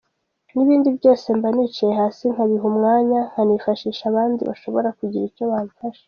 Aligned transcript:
N’ibindi 0.55 0.89
byose 0.97 1.27
mba 1.37 1.49
nicaye 1.55 1.93
hasi 2.01 2.23
nkabiha 2.33 2.65
umwanya 2.71 3.19
nkanifashisha 3.31 4.03
abandi 4.11 4.41
bashobora 4.49 4.89
kugira 4.97 5.23
icyo 5.31 5.45
bamfasha. 5.51 5.99